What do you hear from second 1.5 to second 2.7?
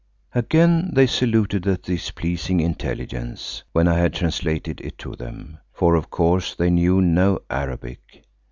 at this pleasing